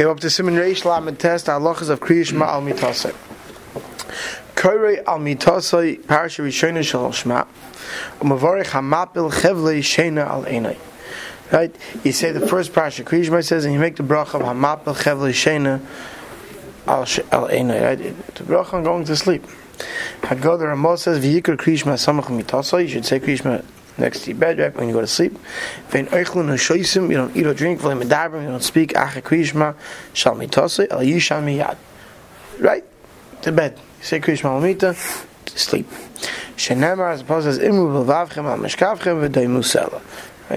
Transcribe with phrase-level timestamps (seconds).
[0.00, 3.14] Okay, up to Siman Reish Lamed Test, halachas of Kriya Shema al Mitasai.
[4.54, 7.44] Korei al Mitasai, Parasha Rishona Shal Shema,
[8.20, 10.78] Umavarech Hamapil Chevle Shena al Einai.
[11.52, 11.76] Right?
[12.02, 14.96] You say the first Parasha, Kriya Shema says, and you make the bracha of Hamapil
[14.96, 15.82] Chevle Shena
[16.86, 17.04] al
[17.48, 17.82] Einai.
[17.82, 17.98] Right?
[18.36, 19.44] The bracha on going to sleep.
[20.22, 23.62] Haggadah Ramah says, V'yikr Kriya Shema Samach Mitasai, you should say Kriya Shema
[24.00, 25.38] next to your bed, right when you go to sleep.
[25.94, 27.82] You don't eat or drink.
[27.82, 28.92] You don't speak.
[32.58, 32.84] Right
[33.42, 33.78] to bed.
[33.98, 34.96] You say kriyishma al mita
[35.44, 35.88] to sleep.
[36.56, 38.00] Shenemar as opposed imu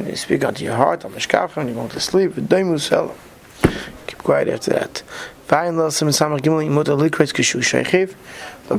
[0.07, 1.67] you speak unto your heart al meshkavchem.
[1.67, 2.35] You go to sleep.
[4.07, 5.03] Keep quiet after that.
[5.53, 5.69] Look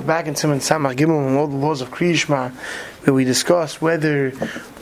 [0.05, 4.31] back in Siman Samach Gimel and all the laws of Kriyishma, where we discuss whether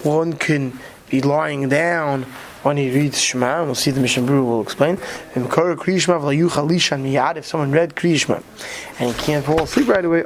[0.02, 0.78] one can
[1.10, 2.22] be lying down
[2.62, 4.94] when he reads Shema, and we'll see the Mishnah Berurah will explain.
[4.94, 5.50] If
[7.46, 8.42] someone read Kriyishma
[8.98, 10.22] and he can't fall asleep right away,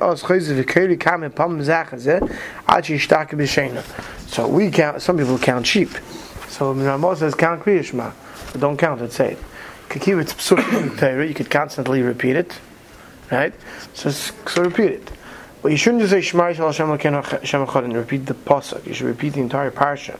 [4.29, 5.03] so we count.
[5.03, 5.91] Some people count sheep.
[6.47, 8.13] So Ramah says count Kriyishma,
[8.53, 9.11] but don't count it.
[9.11, 9.39] Say it.
[9.95, 12.59] You could constantly repeat it
[13.31, 13.55] right?
[13.95, 15.11] So, so repeat it.
[15.63, 16.89] But you shouldn't just say Shema Yisrael Hashem
[17.23, 18.87] Hashem Echad and repeat the pasuk.
[18.87, 20.19] You should repeat the entire parsha.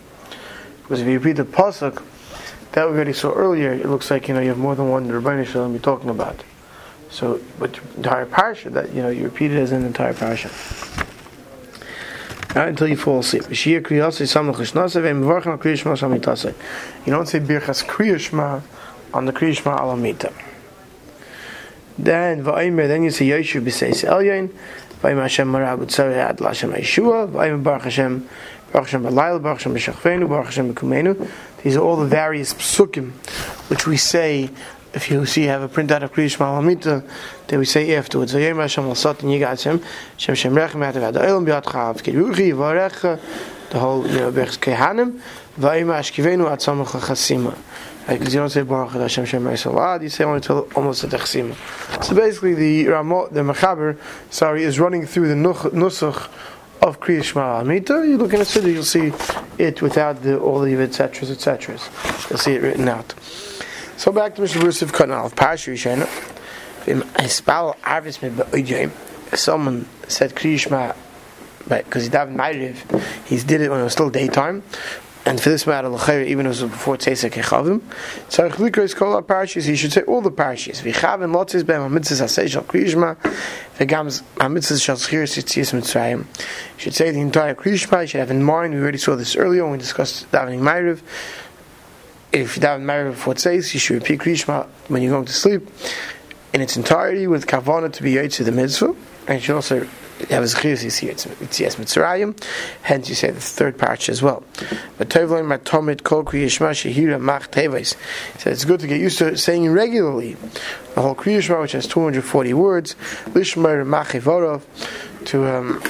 [0.83, 2.03] Because if you repeat the pasuk,
[2.73, 5.11] that we already saw earlier, it looks like you know you have more than one
[5.11, 6.43] Rabbi Shalom you're talking about.
[7.11, 10.51] So, but the entire parsha that you know you repeat it as an entire parsha.
[12.55, 13.43] Not until you fall asleep.
[13.45, 14.21] You don't say
[17.41, 18.63] Birchas Kriyashma
[19.17, 20.33] on the Kriyashma Alamita.
[21.99, 24.51] Then va'aymer, then you say Yoshu b'seis elyon.
[25.03, 27.31] Va'aymer Hashem marabut tzari ad l'Hashem Yeshua.
[27.31, 28.29] Va'aymer Baruch Hashem,
[28.73, 31.31] Baruch Hashem b'layel, Baruch Hashem b'shachvenu, Baruch Hashem b'kumenu.
[31.63, 33.13] These are all the various psukim
[33.71, 34.51] which we say
[34.97, 37.07] if you see you have a printout of Kriyish Malamita,
[37.49, 39.85] then we say afterwards, Vayem Hashem al Sat and Yigatzim,
[40.17, 43.21] Shem Shem Rechem Ata Vada Elam Biat Chav, Kiruchi, Varecha,
[43.71, 45.21] the whole, you know, Kehanim,
[45.59, 47.59] Vayem Ashkivenu At Samach.
[48.07, 51.57] Because you don't say Baruch Hashem Shem Salad, you say only until almost at Chasima.
[52.05, 53.99] So basically, the Ramot, the Mechaber,
[54.31, 56.31] sorry, is running through the Nusach
[56.83, 58.05] of Kriya Shema Amita.
[58.07, 59.13] You look in the city, you'll see
[59.59, 61.29] it without the, all the etc.
[61.29, 61.79] etc.
[62.31, 63.13] You'll see it written out.
[63.97, 64.83] So back to Mr.
[64.83, 66.07] Of Kanal, Parashah Rishena.
[69.37, 70.93] Someone said Kriya Shema
[71.69, 74.63] because he davened Ma'ariv, he did it when it was still daytime,
[75.27, 75.89] and for this matter,
[76.23, 77.81] even if it was before Tzesek Echavim,
[78.29, 80.83] Tzarech Likros Kol HaParashis, he should say all the parashis.
[80.83, 83.17] V'chavim lotzis b'em ha-mitzvahs ha-sei shal Kriyishma,
[83.77, 86.21] v'gam ha-mitzvahs shal Zchir Sitzias Mitzrayim.
[86.21, 89.35] You should say the entire Kriyishma, you should have in mind, we already saw this
[89.35, 91.01] earlier when we discussed davening Ma'ariv,
[92.31, 95.69] if you daven Ma'ariv before Tzes, you should repeat Kriyishma when you're going to sleep,
[96.53, 98.95] in its entirety, with Kavana to be of the mitzvah,
[99.27, 99.89] and you should also
[100.31, 101.27] have a zechiyus you see it's
[101.61, 102.41] yes mitzrayim
[102.83, 104.43] hence you say the third part as well.
[104.99, 107.97] But tovlein matomit kol kriyishma shehira mach teves
[108.39, 110.37] so it's good to get used to saying regularly
[110.95, 112.95] the whole kriyishma which has 240 words
[113.35, 114.63] lishmer machivorov
[115.27, 115.83] to um,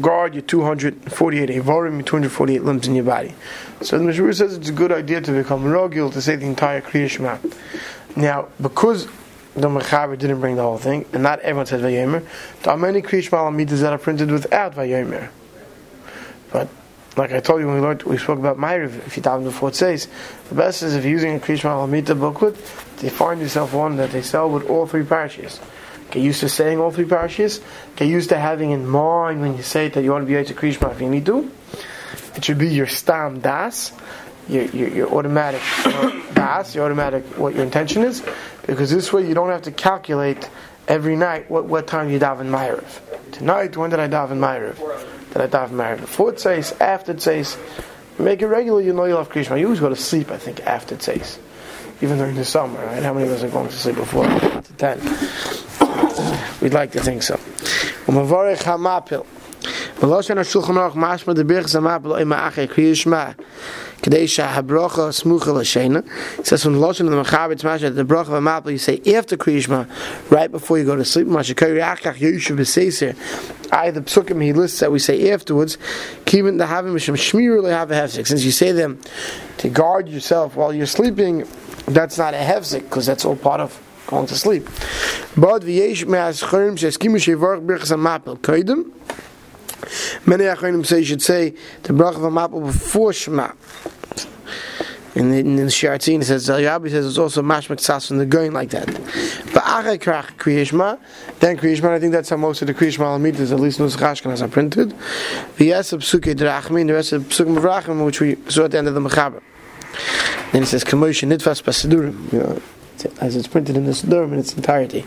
[0.00, 3.34] guard your 248 evorim, your 248 limbs in your body.
[3.82, 6.80] So the Mishra says it's a good idea to become rogil to say the entire
[6.80, 7.38] Kriya
[8.16, 9.08] Now, because
[9.54, 12.24] the Mechaber didn't bring the whole thing, and not everyone says Vayomer.
[12.62, 15.28] There are many Kriyish Malamidas that are printed without Vayomer.
[16.52, 16.68] But,
[17.16, 19.70] like I told you when we learned, we spoke about Ma'ariv, if you daven before
[19.70, 20.08] it says,
[20.48, 22.54] the best is if you're using a Kriyish Malamita booklet,
[22.98, 25.60] to find yourself one that they sell with all three parashas.
[26.10, 27.62] Get used to saying all three parashas.
[27.96, 30.44] Get used to having in mind when you say it that you want to be
[30.44, 31.50] to Kriyish if you need to.
[32.34, 33.92] It should be your Stam Das,
[34.50, 35.62] your, your, your automatic
[36.34, 38.22] bass, your automatic what your intention is,
[38.66, 40.48] because this way you don't have to calculate
[40.88, 43.32] every night what, what time you daven Ma'ariv.
[43.32, 44.76] Tonight, when did I daven Ma'ariv?
[45.32, 46.72] Did I daven Ma'ariv before says?
[46.80, 47.56] after Tzeis?
[48.18, 49.56] Make it regular, you know you'll have Krishna.
[49.56, 51.38] You always go to sleep, I think, after Tzeis.
[52.02, 53.02] Even during the summer, right?
[53.02, 54.24] How many of us are going to sleep before?
[54.26, 54.98] To 10.
[56.60, 57.38] We'd like to think so.
[62.66, 63.36] Kriyishma.
[64.02, 66.02] Kadesha Habracha Smucha l'sheina.
[66.38, 69.00] He says from Lashon of the Machaber it's at the Bracha of Mapel you say
[69.14, 71.26] after Kriyishma, right before you go to sleep.
[71.26, 73.14] Masha Kariakach Yoshev Beseser.
[73.70, 75.76] I the psukim he lists that we say afterwards.
[76.24, 78.26] Kivin the having Mishum Shmiru Lehave Hefzik.
[78.26, 78.98] Since you say them
[79.58, 81.46] to guard yourself while you're sleeping,
[81.86, 84.64] that's not a hefzik because that's all part of going to sleep.
[85.36, 88.92] But v'yesh me'as chayim she'eskimu she'varch birchas mapel koidim.
[90.26, 93.52] Many Achronim say you should say the bracha of a before Shema.
[95.14, 98.70] in the, in the it says, Rabbi says it's also mashmak from the going like
[98.70, 98.86] that.
[98.86, 100.98] But achai krach kriyishma,
[101.40, 104.40] then kriyishma, I think that's how most of the kriyishma alamitas, at least Nus Chashkan,
[104.40, 104.94] are printed.
[105.56, 108.78] The yes of psuke drachmin, the rest of psuke mavrachim, which we saw at the
[108.78, 109.42] end of the mechaber.
[110.52, 112.62] Then it says, kamosh nitfas pasidurim, you know,
[113.20, 115.06] as it's printed in the Siddurim in its entirety.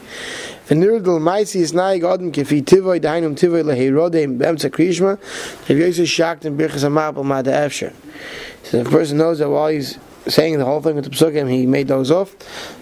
[0.67, 5.19] V'nirdul maisi is naig adam kefi tivoy dainum tivoy lehirodem b'emtza kriyishma,
[5.69, 7.93] if Yosef shakt and birchas amabel ma efsher.
[8.63, 9.97] So if person knows that while he's
[10.27, 12.35] saying the whole thing with the psukim, he made those off,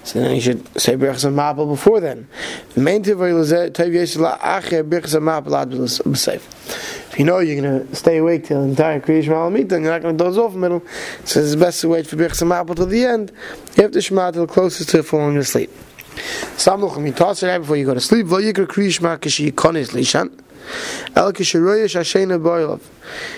[0.03, 2.27] so then he should say birchas amabel before then.
[2.75, 6.99] The main tivoy lezeh tov la'acher birchas amabel ad b'seif.
[7.11, 9.91] If you know you're going to stay awake till the entire Kriyish Malamit, then you're
[9.91, 10.83] not going to doze off in the middle.
[11.25, 13.33] So it's best to wait for Birchas Amapel till the end.
[13.75, 15.69] You have to Shema till closest to falling asleep.
[16.55, 18.27] Samluchim yitas right before you go to sleep.
[18.27, 20.31] Lo yikra Kriyish Ma kishi yikonis lishan.
[21.13, 22.79] El kishiroyesh hashena boilov.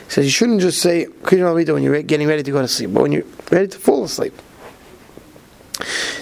[0.07, 2.93] says you shouldn't just say Kriyish Malamit when you're getting ready to go to sleep,
[2.93, 4.39] but when you're ready to fall asleep.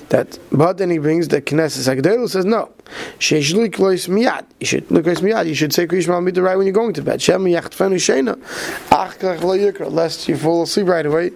[0.09, 2.71] That, but then he brings the Knesset Agdelu says no.
[3.19, 4.45] Sheish lois miyad.
[4.59, 5.47] You should look miyad.
[5.47, 7.21] You should say Kriyish Malamid right when you're going to bed.
[7.21, 8.37] Shem yachtfenu sheina.
[8.91, 9.91] Ach kach lo yikra.
[9.91, 11.31] Lest you fall asleep right away,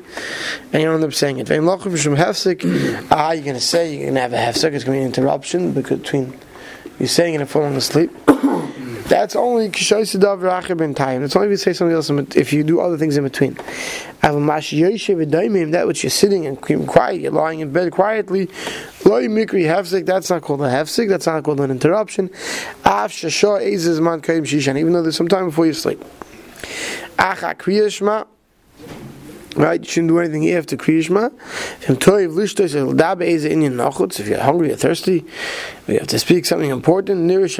[0.74, 1.48] and you end up saying it.
[1.48, 3.07] Vein lochem shem hefsek.
[3.12, 4.74] Ah, you're going to say you're going to have a hefsek.
[4.74, 6.38] It's going to be an interruption between
[7.00, 8.12] you saying it and falling asleep.
[9.07, 9.72] That's only in
[10.96, 11.22] time.
[11.22, 12.10] That's only if you say something else.
[12.36, 13.56] If you do other things in between.
[14.22, 18.50] That which you're sitting and quiet, you're lying in bed quietly.
[19.04, 21.07] That's not called a hefsik.
[21.07, 22.31] That's not called an interruption.
[22.84, 23.10] Even
[24.94, 26.04] though there's some time before you sleep.
[29.56, 31.31] Right, you shouldn't do anything after Kriyishma.
[34.19, 35.24] If you're hungry or thirsty,
[35.88, 37.31] you have to speak something important.
[37.31, 37.57] It's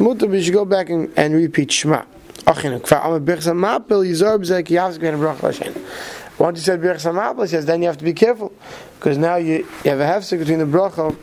[0.00, 2.04] mutter, but you should go back and, and repeat Shema.
[2.46, 2.64] Once
[6.56, 6.88] you said he
[7.46, 8.54] says, then you have to be careful.
[8.98, 11.14] Because now you, you have a hefsek between the bracha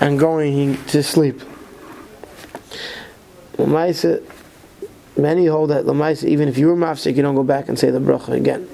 [0.00, 1.42] and going to sleep.
[5.16, 7.90] Many hold that Lamaisa, even if you were mafsik, you don't go back and say
[7.90, 8.68] the bracha again.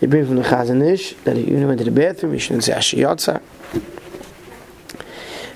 [0.00, 2.72] They bring from the Chazon Ish that you went to the bathroom, you shouldn't say
[2.72, 3.40] Ashiyotza.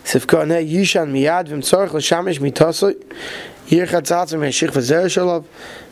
[0.05, 2.97] Sifka ne yishan miyad v'm tzorch l'shamish mitosoi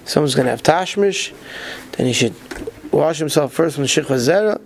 [0.05, 1.33] someone's going to have tashmish,
[1.93, 2.35] then he should
[3.01, 4.61] wash himself first from the shich v'zera,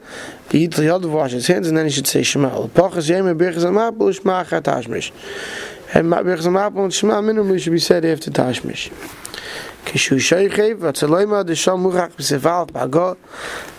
[0.51, 2.51] eat the other wash his hands, and then he should say Shema.
[2.69, 5.13] Pachas yem birchas amapul shma achat tashmish.
[5.95, 8.91] And birchas amapul shema minimally should be said after tashmish.
[9.85, 13.17] Kishu sheichev, vatzeloima desham murach b'sefal b'ago,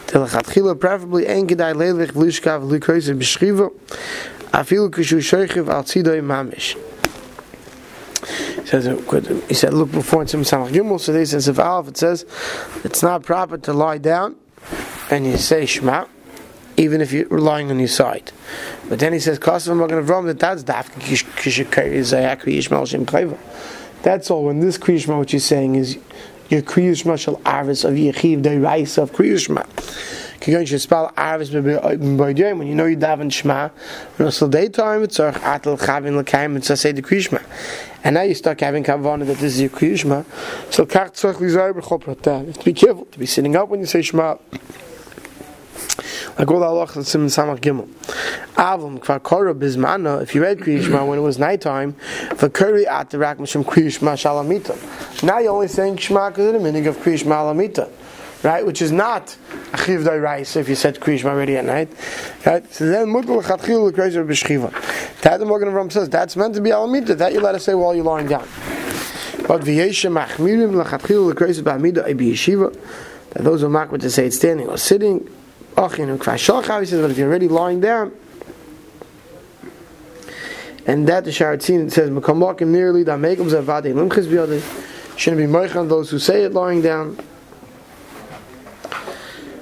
[0.08, 3.72] telachatchila, preferably en gedai leilich v'lishkav v'likroiz b'shchiva,
[4.52, 6.78] afilu kishu sheichev al tzidoi mamish
[8.66, 11.00] says uh, he said look before in Samach Gimel.
[11.00, 12.26] So they says if Aleph it says
[12.84, 14.36] it's not proper to lie down
[15.10, 16.06] and you say Shema,
[16.78, 18.32] even if you're lying on your side.
[18.90, 23.38] But then he says Kasav Magen Avram that that's dafka kishakari zayak Yishmael Shem.
[24.02, 24.46] That's all.
[24.46, 25.98] When this Kriyishma, what you're saying is
[26.50, 29.66] your Kriyishma shall arvis of Yechiv the rice of Kriyishma.
[30.46, 30.68] When
[32.68, 33.70] you know you daven Shema,
[34.18, 37.42] when it's daytime, it's atal chavin l'kaim, it's say the Kriyishma
[38.06, 40.24] and now you start having kavanah that this is your kriyishma.
[40.72, 44.04] So kach b'chol You have to be careful to be sitting up when you say
[44.04, 44.38] Shema.
[46.38, 47.88] All the halachas that's in Samach Gimel.
[48.56, 50.22] Avim kvar kora bizmana.
[50.22, 51.94] If you read kriyishma when it was nighttime,
[52.36, 55.24] for kuri at the rak mishum kriyishma shalamita.
[55.24, 57.90] Now you're only saying Shema because of the meaning of kriyishma alamita
[58.46, 58.66] right?
[58.66, 59.36] Which is not
[59.72, 61.90] achiv rice if you said kriyishma already at night,
[62.46, 62.72] right?
[62.72, 65.22] So then mutal chatchil l'kreiser b'shchiva.
[65.22, 67.18] That the Magen Avram says that's meant to be alamita.
[67.18, 68.48] That you let us say while you're lying down.
[69.48, 72.72] But v'yesha machmirim l'chatchil l'kreiser b'amida ibi yeshiva.
[73.32, 75.28] That those who makbid to say it's standing or sitting.
[75.76, 76.82] Achin ukvashachav.
[76.82, 78.12] He says, but if you're already lying down.
[80.88, 85.90] And that the Sharatzin says, "Mekam nearly that mekum zavade limchis biyadei." Shouldn't be moichan
[85.90, 87.18] those who say it lying down.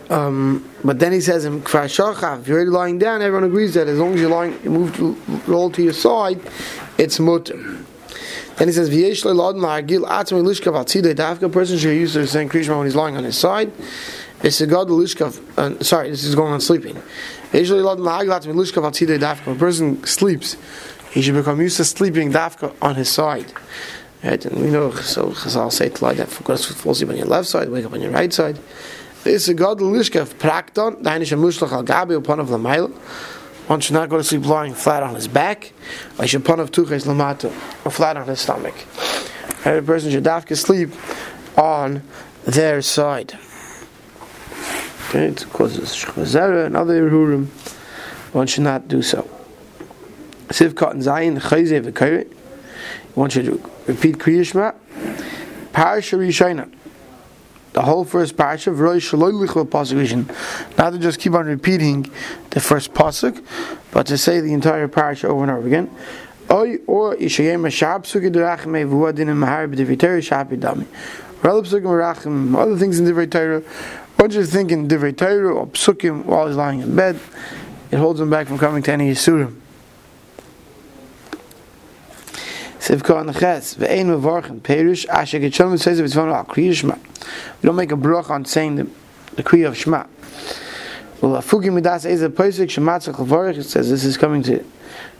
[0.09, 3.99] Um, but then he says in if you're already lying down, everyone agrees that as
[3.99, 5.17] long as you're lying, you move to
[5.47, 6.39] roll to your side,
[6.97, 7.57] it's mutter.
[8.57, 12.49] Then he says, "V'yesh le'lad ma'agil atzmi lishkav atzidei dafka." person should use to saying
[12.49, 13.71] Krishma when he's lying on his side.
[14.43, 15.39] It's a god lishkav.
[15.57, 16.95] Uh, sorry, this is going on sleeping.
[17.53, 18.83] Lishkav
[19.17, 19.55] dafka.
[19.55, 20.57] A person sleeps,
[21.11, 23.53] he should become used to sleeping dafka on his side.
[24.21, 27.25] Right, and we know so Chazal say to lie down, focus fall asleep on your
[27.25, 28.59] left side, wake up on your right side.
[29.23, 32.91] This is a god lishka prakton, dainish mushlach al gabi upon of lamayl.
[33.67, 35.71] One should not go to sleep lying flat on his back.
[36.25, 37.45] Should pun of tuches lamato,
[37.85, 38.75] or flat on his stomach.
[39.65, 40.89] A person should dafka sleep
[41.57, 42.03] on
[42.43, 43.39] their side.
[45.13, 47.45] Okay, it causes shchazera and other irurim.
[48.33, 49.29] One should not do so.
[50.47, 52.25] Sivkot and Zayin, Chayze v'Kayre.
[53.13, 53.45] One should
[53.85, 54.73] repeat Kriyishma.
[55.71, 56.67] Parasha Rishayna.
[57.73, 60.77] The whole first parasha, V'roi Shaloi Lichva Pasuk.
[60.79, 62.09] Not to just keep on repeating
[62.49, 63.39] the first Pasuk,
[63.91, 65.91] but to say the entire parasha over and over again.
[66.49, 70.87] Oy or Yishayim Shab Suki Durachim Evu Adin Mahar B'Diviteri Shapi Dami.
[71.45, 73.61] Other things in Divrei Torah.
[74.23, 77.19] Once you think in Divrei Torah or Psukim while he's lying in bed,
[77.91, 79.59] it holds him back from coming to any Yisurim.
[87.61, 88.87] We don't make a brach on saying the,
[89.35, 90.05] the Kriya of Shema.
[93.59, 94.65] It says this is coming to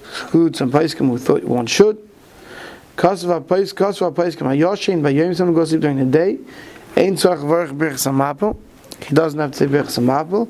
[0.06, 1.98] exclude some Pesachim who thought one should.
[2.96, 6.38] Kasva Pesach, Kasva Pesachim, Hayoshin, by Yom someone goes during the day,
[6.96, 8.58] Ein Tzach Levarech Birch Samapel,
[9.08, 10.48] he doesn't have to say Birch Samapel,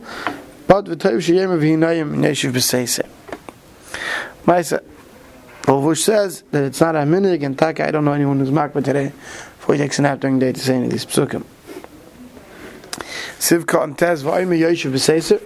[0.67, 3.07] but V'tayv Sheyem V'hinayim Neshiv B'Seiseh.
[4.45, 4.83] Maisa,
[5.67, 7.87] well, Vush says that it's not a minig and taka.
[7.87, 9.13] I don't know anyone who's makba today
[9.57, 11.45] before he takes a nap during the day to say any of these psukim.
[13.39, 15.39] Sivka and Tez v'ayim yoshev b'seiser.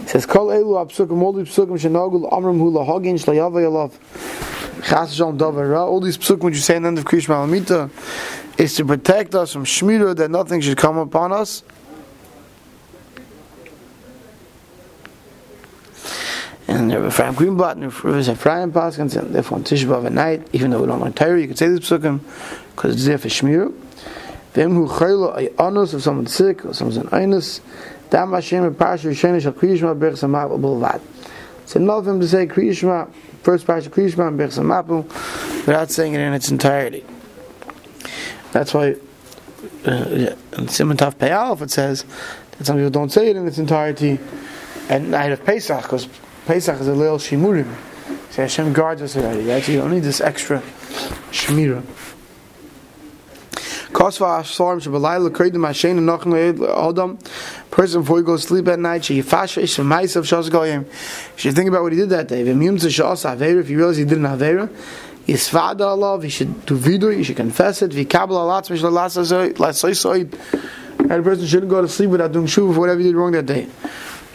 [0.00, 4.82] He says, Kol elu ha-psukim, all these psukim shenogul amram hu lahagin shlayava yalav.
[4.84, 5.86] Chas shalom davar ra.
[5.86, 7.90] All these psukim which you say in the end of Krish Malamita
[8.58, 11.62] is to protect us from shmira that nothing should come upon us.
[16.68, 20.48] And Rabbi Ephraim Greenblatt and Rabbi Ephraim Paskins, and therefore on Tisha B'Av at night,
[20.52, 22.20] even though we don't learn Torah, you could say this psukim
[22.74, 23.72] because it's there for Shmir.
[24.52, 27.60] Them who chayla ay anus, if someone's sick, or someone's an anus,
[28.10, 31.00] dam Hashem a parasha Rishayna shal Kriyishma berch samapel bilvad.
[31.62, 36.32] It's enough for him to say Kriyishma, first parasha Kriyishma and without saying it in
[36.32, 37.04] its entirety.
[38.52, 38.96] That's why
[39.84, 42.04] uh, in Siman Tav Peyalf it says
[42.52, 44.18] that some people don't say it in its entirety
[44.88, 46.08] at night of Pesach, because
[46.46, 47.74] Pesach is a little shimurim.
[48.30, 49.48] So Hashem guards us already.
[49.48, 49.62] Right?
[49.62, 50.62] So you don't need this extra
[51.32, 51.82] shemira.
[53.98, 54.10] And.
[57.70, 60.86] Person before he goes to sleep at night, she yifasha ish v'maisav shas goyim.
[61.34, 62.42] Should think about what he did that day.
[62.42, 64.68] If you realize he did an avera,
[65.26, 66.22] yisvada Allah.
[66.22, 67.16] He should do vidu.
[67.16, 67.90] He should confess it.
[67.90, 70.32] V'kabel alatz mish lalasay soid.
[71.00, 73.32] And a person shouldn't go to sleep without doing shuv for whatever he did wrong
[73.32, 73.66] that day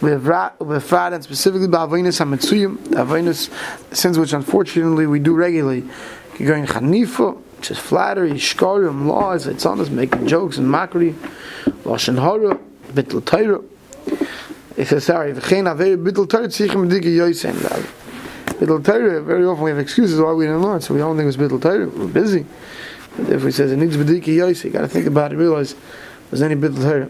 [0.02, 3.48] with Frat and specifically by Avinus HaMetzuyim, Avinus
[3.94, 5.84] sins which unfortunately we do regularly.
[6.38, 11.14] Going Chanifa, which is flattery, Shkarim, laws, it's on us making jokes and mockery,
[11.84, 12.58] Lashon Hara,
[12.92, 13.62] Bittel Torah.
[14.74, 17.54] He says, sorry, V'chein Averi Bittel Torah Tzichem Digi Yoysen.
[18.58, 21.24] Bittel Torah, very often we have excuses why we didn't learn, so we don't think
[21.24, 22.44] it was Bittel Torah, we're busy.
[23.16, 25.76] But if he says it needs B'diki Yoysen, you got to think about it, realize
[26.30, 27.08] there's any Bittel Torah.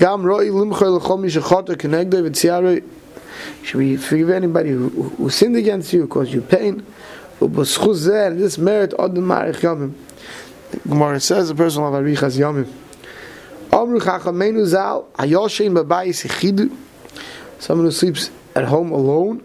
[0.00, 2.82] Gam roi v'tziaroi
[3.62, 6.86] should we forgive anybody who, who sinned against you, caused you pain.
[7.38, 9.92] U'b'schuz zeh, this merit odem marich yamim.
[10.88, 12.66] Gemara says a person arichas yamim.
[13.70, 15.06] Amru chachamenu zal,
[17.58, 19.42] someone who sleeps at home alone,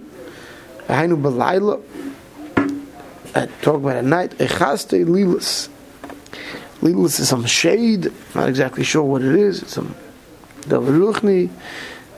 [0.88, 1.81] balayla,
[3.62, 5.67] talk about at night, echaste lilas.
[6.79, 9.93] Lilas is some shade, not exactly sure what it is, it's some
[10.67, 11.50] ruchni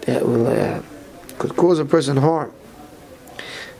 [0.01, 0.81] that will uh,
[1.37, 2.51] could cause a person harm.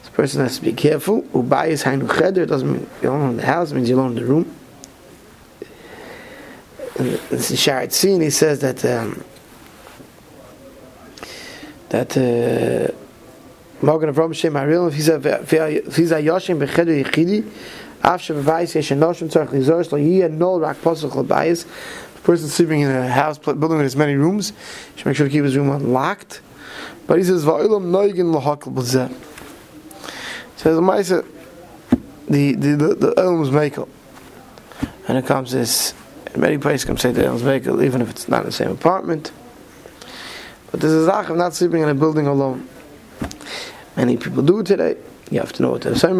[0.02, 1.24] This person has to be careful.
[1.24, 4.54] Ubayis hainu cheder doesn't mean you're the house; means you're the room.
[6.98, 8.22] This is Sharet Sin.
[8.22, 9.24] He says that um,
[11.90, 12.16] that
[13.82, 17.50] Magen Avram Shem Aril if he's a Yoshim becheder yichidi.
[18.04, 21.66] After Vayis Yesh Enoshim Tzarech Lizor Shlo Yiyah Nol Rak Posach L'Bayis
[22.28, 24.52] person sleeping in a house building with as many rooms
[24.98, 26.42] should make sure to keep his room unlocked.
[27.08, 29.10] But he says, "Va'ilam noigin lahakal b'zeh."
[30.58, 31.26] Says Maisa,
[32.28, 33.88] the the the, the Elam's makel,
[35.08, 35.94] and it comes this.
[36.36, 39.32] Many places, come say the Elam's makel, even if it's not in the same apartment.
[40.70, 42.68] But there's a zach of not sleeping in a building alone.
[43.96, 44.98] Many people do today.
[45.32, 46.20] You have to know what they're saying.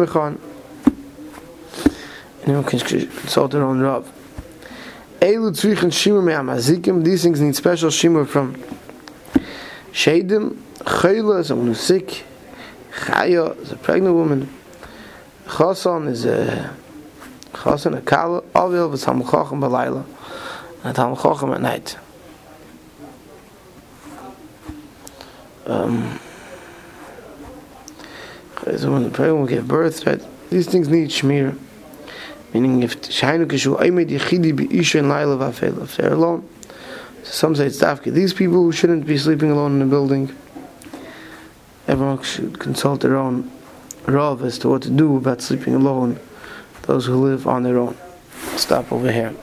[2.44, 4.10] Anyone can consult their own rav.
[5.20, 7.02] Elu tzrichen shimur me'amazikim.
[7.04, 8.54] These things need special shimur from
[9.90, 10.56] shadim.
[10.78, 12.24] Chayla is who's sick.
[12.92, 14.48] Chaya is a pregnant woman.
[15.46, 16.72] Chasan is a
[17.52, 18.44] chasan a kala.
[18.54, 20.04] Avil is hamchachim balayla.
[20.84, 21.98] And hamchachim at night.
[25.66, 26.20] Um,
[28.76, 30.06] someone the pregnant will give birth.
[30.06, 30.22] Right?
[30.48, 31.58] These things need shmir
[32.52, 36.48] meaning if shainu kishu aymed yichidi bi isha in laila vafel if they're alone
[37.30, 38.12] Some say it's dafki.
[38.12, 40.34] These people who shouldn't be sleeping alone in a building.
[41.86, 43.50] Everyone should consult their own
[44.06, 46.18] rav as to what to do about sleeping alone.
[46.82, 47.96] Those who live on their own.
[48.56, 49.34] Stop over here.